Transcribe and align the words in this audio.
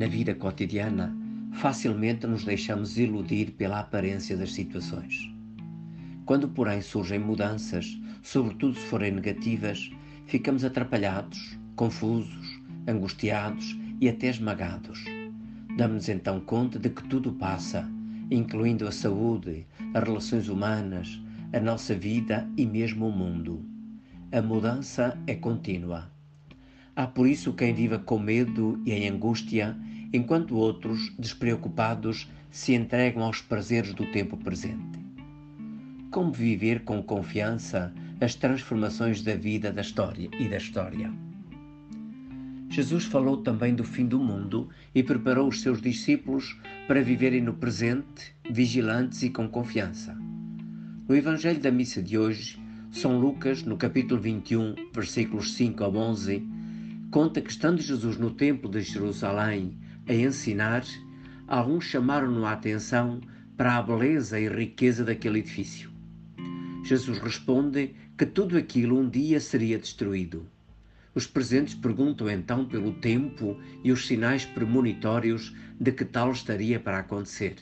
Na 0.00 0.06
vida 0.06 0.34
cotidiana, 0.34 1.14
facilmente 1.52 2.26
nos 2.26 2.42
deixamos 2.42 2.96
iludir 2.96 3.50
pela 3.50 3.80
aparência 3.80 4.34
das 4.34 4.54
situações. 4.54 5.30
Quando, 6.24 6.48
porém, 6.48 6.80
surgem 6.80 7.18
mudanças, 7.18 8.00
sobretudo 8.22 8.76
se 8.76 8.86
forem 8.86 9.12
negativas, 9.12 9.90
ficamos 10.24 10.64
atrapalhados, 10.64 11.58
confusos, 11.76 12.62
angustiados 12.88 13.78
e 14.00 14.08
até 14.08 14.28
esmagados. 14.28 15.04
Damos-nos 15.76 16.08
então 16.08 16.40
conta 16.40 16.78
de 16.78 16.88
que 16.88 17.06
tudo 17.06 17.34
passa, 17.34 17.86
incluindo 18.30 18.88
a 18.88 18.92
saúde, 18.92 19.66
as 19.92 20.02
relações 20.02 20.48
humanas, 20.48 21.20
a 21.52 21.60
nossa 21.60 21.94
vida 21.94 22.48
e 22.56 22.64
mesmo 22.64 23.06
o 23.06 23.12
mundo. 23.12 23.62
A 24.32 24.40
mudança 24.40 25.18
é 25.26 25.34
contínua. 25.34 26.10
Há 26.96 27.06
por 27.06 27.26
isso 27.26 27.52
quem 27.52 27.72
viva 27.72 27.98
com 27.98 28.18
medo 28.18 28.80
e 28.84 28.92
em 28.92 29.08
angústia, 29.08 29.76
enquanto 30.12 30.56
outros, 30.56 31.12
despreocupados, 31.18 32.28
se 32.50 32.74
entregam 32.74 33.22
aos 33.22 33.40
prazeres 33.40 33.94
do 33.94 34.06
tempo 34.06 34.36
presente. 34.36 34.98
Como 36.10 36.32
viver 36.32 36.80
com 36.80 37.02
confiança 37.02 37.92
as 38.20 38.34
transformações 38.34 39.22
da 39.22 39.34
vida 39.34 39.72
da 39.72 39.80
história 39.80 40.28
e 40.38 40.48
da 40.48 40.56
história? 40.56 41.12
Jesus 42.68 43.04
falou 43.04 43.38
também 43.38 43.74
do 43.74 43.84
fim 43.84 44.06
do 44.06 44.18
mundo 44.18 44.68
e 44.94 45.02
preparou 45.02 45.48
os 45.48 45.60
seus 45.60 45.80
discípulos 45.80 46.56
para 46.86 47.02
viverem 47.02 47.40
no 47.40 47.54
presente, 47.54 48.34
vigilantes 48.48 49.22
e 49.22 49.30
com 49.30 49.48
confiança. 49.48 50.16
No 51.08 51.16
Evangelho 51.16 51.60
da 51.60 51.70
missa 51.72 52.00
de 52.00 52.16
hoje, 52.16 52.60
São 52.92 53.18
Lucas, 53.18 53.64
no 53.64 53.76
capítulo 53.76 54.20
21, 54.20 54.76
versículos 54.92 55.54
5 55.54 55.82
ao 55.82 55.96
11, 55.96 56.46
conta 57.10 57.40
que, 57.40 57.50
estando 57.50 57.82
Jesus 57.82 58.16
no 58.16 58.30
templo 58.30 58.70
de 58.70 58.82
Jerusalém 58.82 59.76
a 60.10 60.12
ensinar, 60.12 60.84
alguns 61.46 61.84
chamaram-no 61.84 62.44
a 62.44 62.52
atenção 62.52 63.20
para 63.56 63.76
a 63.76 63.82
beleza 63.82 64.40
e 64.40 64.48
riqueza 64.48 65.04
daquele 65.04 65.38
edifício. 65.38 65.88
Jesus 66.84 67.18
responde 67.18 67.94
que 68.18 68.26
tudo 68.26 68.58
aquilo 68.58 68.98
um 68.98 69.08
dia 69.08 69.38
seria 69.38 69.78
destruído. 69.78 70.44
Os 71.14 71.28
presentes 71.28 71.74
perguntam 71.74 72.28
então 72.28 72.64
pelo 72.64 72.92
tempo 72.94 73.56
e 73.84 73.92
os 73.92 74.04
sinais 74.04 74.44
premonitórios 74.44 75.54
de 75.78 75.92
que 75.92 76.04
tal 76.04 76.32
estaria 76.32 76.80
para 76.80 76.98
acontecer. 76.98 77.54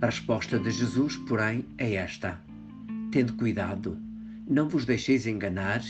A 0.00 0.06
resposta 0.06 0.58
de 0.58 0.70
Jesus, 0.70 1.16
porém, 1.28 1.66
é 1.76 1.92
esta: 1.94 2.40
Tende 3.10 3.32
cuidado, 3.32 3.98
não 4.48 4.66
vos 4.66 4.86
deixeis 4.86 5.26
enganar, 5.26 5.82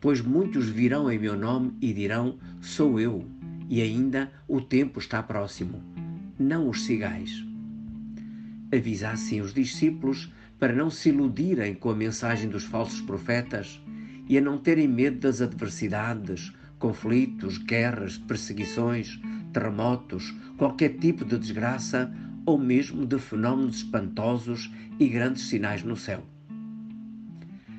pois 0.00 0.20
muitos 0.20 0.68
virão 0.68 1.08
em 1.08 1.18
meu 1.18 1.36
nome 1.36 1.76
e 1.80 1.92
dirão: 1.92 2.38
Sou 2.60 2.98
eu, 2.98 3.24
e 3.72 3.80
ainda 3.80 4.30
o 4.46 4.60
tempo 4.60 4.98
está 4.98 5.22
próximo. 5.22 5.82
Não 6.38 6.68
os 6.68 6.82
sigais. 6.82 7.42
Avisa 8.70 9.08
assim 9.08 9.40
os 9.40 9.54
discípulos 9.54 10.30
para 10.58 10.74
não 10.74 10.90
se 10.90 11.08
iludirem 11.08 11.72
com 11.72 11.88
a 11.88 11.94
mensagem 11.94 12.50
dos 12.50 12.64
falsos 12.64 13.00
profetas 13.00 13.80
e 14.28 14.36
a 14.36 14.42
não 14.42 14.58
terem 14.58 14.86
medo 14.86 15.20
das 15.20 15.40
adversidades, 15.40 16.52
conflitos, 16.78 17.56
guerras, 17.56 18.18
perseguições, 18.18 19.18
terremotos, 19.54 20.34
qualquer 20.58 20.98
tipo 20.98 21.24
de 21.24 21.38
desgraça 21.38 22.12
ou 22.44 22.58
mesmo 22.58 23.06
de 23.06 23.18
fenómenos 23.18 23.76
espantosos 23.76 24.70
e 25.00 25.08
grandes 25.08 25.44
sinais 25.44 25.82
no 25.82 25.96
céu. 25.96 26.22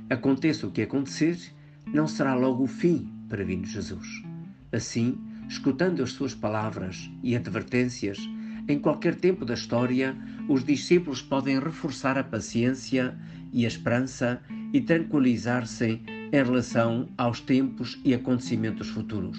Aconteça 0.10 0.66
o 0.66 0.72
que 0.72 0.82
acontecer, 0.82 1.38
não 1.86 2.08
será 2.08 2.34
logo 2.34 2.64
o 2.64 2.68
fim 2.68 3.14
vir 3.30 3.64
Jesus. 3.64 4.24
Assim, 4.72 5.20
escutando 5.48 6.02
as 6.02 6.12
suas 6.12 6.34
palavras 6.34 7.10
e 7.22 7.36
advertências, 7.36 8.18
em 8.68 8.80
qualquer 8.80 9.16
tempo 9.16 9.46
da 9.46 9.54
história, 9.54 10.16
os 10.48 10.64
discípulos 10.64 11.22
podem 11.22 11.60
reforçar 11.60 12.18
a 12.18 12.24
paciência 12.24 13.18
e 13.52 13.66
a 13.66 13.68
esperança 13.68 14.42
e 14.72 14.82
tranquilizar-se 14.82 16.02
em 16.08 16.44
relação 16.44 17.10
aos 17.18 17.40
tempos 17.42 18.00
e 18.04 18.14
acontecimentos 18.14 18.90
futuros. 18.90 19.38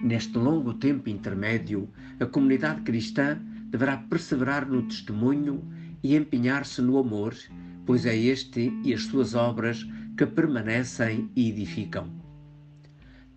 Neste 0.00 0.38
longo 0.38 0.74
tempo 0.74 1.08
intermédio, 1.08 1.88
a 2.18 2.26
comunidade 2.26 2.82
cristã 2.82 3.38
deverá 3.66 3.96
perseverar 3.96 4.68
no 4.68 4.82
testemunho 4.82 5.62
e 6.02 6.16
empenhar-se 6.16 6.80
no 6.80 6.98
amor 6.98 7.34
pois 7.86 8.06
é 8.06 8.16
este 8.16 8.72
e 8.84 8.94
as 8.94 9.04
suas 9.04 9.34
obras 9.34 9.86
que 10.16 10.26
permanecem 10.26 11.30
e 11.34 11.48
edificam. 11.48 12.10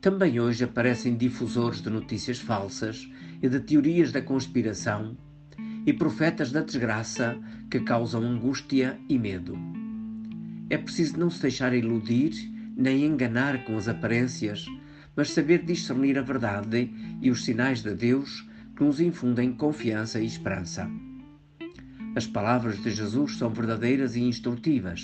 Também 0.06 0.40
hoje 0.40 0.64
aparecem 0.64 1.18
difusores 1.18 1.82
de 1.82 1.90
notícias 1.90 2.38
falsas 2.38 3.10
e 3.42 3.50
de 3.50 3.60
teorias 3.60 4.12
da 4.12 4.22
conspiração 4.22 5.18
e 5.84 5.92
profetas 5.92 6.52
da 6.52 6.62
desgraça 6.62 7.36
que 7.72 7.80
causam 7.80 8.22
angústia 8.22 9.00
e 9.10 9.18
medo. 9.18 9.58
É 10.70 10.78
preciso 10.78 11.18
não 11.18 11.32
se 11.32 11.42
deixar 11.42 11.74
iludir 11.74 12.34
nem 12.78 13.04
enganar 13.04 13.66
com 13.66 13.76
as 13.76 13.88
aparências, 13.88 14.68
mas 15.16 15.32
saber 15.32 15.66
discernir 15.66 16.20
a 16.20 16.22
verdade 16.22 16.88
e 17.20 17.32
os 17.32 17.44
sinais 17.44 17.82
de 17.82 17.96
Deus 17.96 18.48
que 18.78 18.84
nos 18.84 19.00
infundem 19.00 19.54
confiança 19.54 20.22
e 20.22 20.28
esperança. 20.28 20.88
As 22.16 22.28
palavras 22.28 22.80
de 22.84 22.92
Jesus 22.92 23.38
são 23.38 23.50
verdadeiras 23.50 24.16
e 24.16 24.22
instrutivas. 24.22 25.04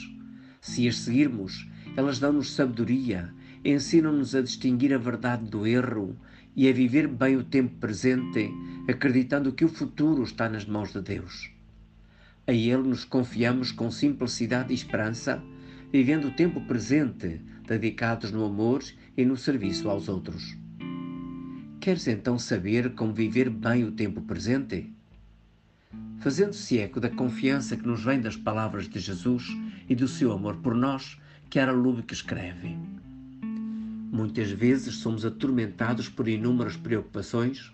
Se 0.61 0.87
as 0.87 0.97
seguirmos, 0.97 1.67
elas 1.97 2.19
dão-nos 2.19 2.53
sabedoria, 2.53 3.33
ensinam-nos 3.63 4.35
a 4.35 4.41
distinguir 4.41 4.93
a 4.93 4.97
verdade 4.97 5.49
do 5.49 5.65
erro 5.67 6.17
e 6.55 6.67
a 6.67 6.73
viver 6.73 7.07
bem 7.07 7.35
o 7.35 7.43
tempo 7.43 7.75
presente, 7.79 8.51
acreditando 8.87 9.53
que 9.53 9.63
o 9.63 9.69
futuro 9.69 10.23
está 10.23 10.49
nas 10.49 10.65
mãos 10.65 10.91
de 10.91 11.01
Deus. 11.01 11.51
A 12.47 12.51
Ele 12.51 12.89
nos 12.89 13.05
confiamos 13.05 13.71
com 13.71 13.91
simplicidade 13.91 14.71
e 14.71 14.75
esperança, 14.75 15.41
vivendo 15.91 16.27
o 16.27 16.31
tempo 16.31 16.61
presente, 16.61 17.41
dedicados 17.67 18.31
no 18.31 18.45
amor 18.45 18.83
e 19.15 19.23
no 19.23 19.37
serviço 19.37 19.89
aos 19.89 20.09
outros. 20.09 20.57
Queres 21.79 22.07
então 22.07 22.37
saber 22.37 22.93
como 22.95 23.13
viver 23.13 23.49
bem 23.49 23.83
o 23.83 23.91
tempo 23.91 24.21
presente? 24.21 24.91
fazendo-se 26.21 26.77
eco 26.77 26.99
da 26.99 27.09
confiança 27.09 27.75
que 27.75 27.85
nos 27.85 28.03
vem 28.03 28.21
das 28.21 28.37
palavras 28.37 28.87
de 28.87 28.99
Jesus 28.99 29.43
e 29.89 29.95
do 29.95 30.07
seu 30.07 30.31
amor 30.31 30.57
por 30.57 30.75
nós, 30.75 31.19
que 31.49 31.57
era 31.57 31.71
Lube 31.71 32.03
que 32.03 32.13
escreve. 32.13 32.77
Muitas 34.11 34.51
vezes 34.51 34.95
somos 34.95 35.25
atormentados 35.25 36.09
por 36.09 36.27
inúmeras 36.27 36.75
preocupações 36.75 37.73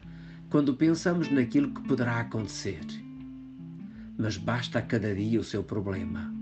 quando 0.49 0.75
pensamos 0.75 1.31
naquilo 1.31 1.73
que 1.73 1.87
poderá 1.87 2.19
acontecer. 2.19 2.85
Mas 4.17 4.37
basta 4.37 4.79
a 4.79 4.81
cada 4.81 5.13
dia 5.15 5.39
o 5.39 5.43
seu 5.43 5.63
problema. 5.63 6.33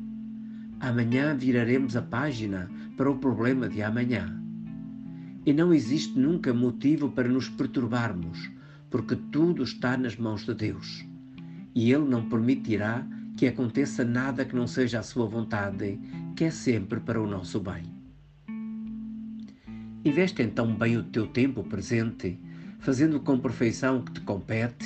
Amanhã 0.80 1.36
viraremos 1.36 1.96
a 1.96 2.02
página 2.02 2.70
para 2.98 3.10
o 3.10 3.18
problema 3.18 3.70
de 3.70 3.82
amanhã. 3.82 4.42
E 5.46 5.54
não 5.54 5.74
existe 5.74 6.20
nunca 6.20 6.54
motivo 6.54 7.10
para 7.10 7.30
nos 7.30 7.48
perturbarmos, 7.48 8.52
porque 8.90 9.16
tudo 9.32 9.64
está 9.64 9.96
nas 9.96 10.18
mãos 10.18 10.46
de 10.46 10.54
Deus 10.54 11.06
e 11.76 11.92
Ele 11.92 12.06
não 12.06 12.28
permitirá 12.28 13.06
que 13.36 13.46
aconteça 13.46 14.06
nada 14.06 14.46
que 14.46 14.56
não 14.56 14.66
seja 14.66 15.00
a 15.00 15.04
sua 15.04 15.28
vontade, 15.28 16.00
que 16.36 16.46
é 16.46 16.50
sempre 16.50 17.02
para 17.02 17.22
o 17.22 17.28
nosso 17.28 17.60
bem. 17.60 17.95
Investe 20.06 20.44
então 20.44 20.72
bem 20.72 20.98
o 20.98 21.04
teu 21.04 21.26
tempo 21.26 21.64
presente, 21.64 22.40
fazendo 22.78 23.20
com 23.20 23.40
perfeição 23.40 23.98
o 23.98 24.04
que 24.04 24.14
te 24.14 24.22
compete 24.22 24.86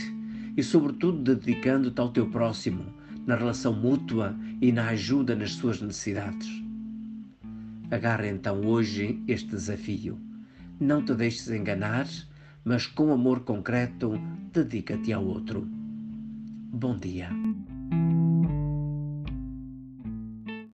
e, 0.55 0.63
sobretudo, 0.63 1.35
dedicando-te 1.35 1.99
ao 1.99 2.07
teu 2.09 2.29
próximo, 2.29 2.85
na 3.27 3.35
relação 3.35 3.73
mútua 3.73 4.33
e 4.61 4.71
na 4.71 4.87
ajuda 4.87 5.35
nas 5.35 5.51
suas 5.51 5.81
necessidades. 5.81 6.47
Agarra 7.91 8.27
então 8.27 8.65
hoje 8.65 9.21
este 9.27 9.49
desafio. 9.49 10.17
Não 10.79 11.03
te 11.03 11.13
deixes 11.13 11.49
enganar, 11.49 12.07
mas 12.63 12.87
com 12.87 13.11
amor 13.11 13.41
concreto, 13.41 14.13
dedica-te 14.53 15.11
ao 15.11 15.25
outro. 15.25 15.67
Bom 16.71 16.97
dia. 16.97 17.29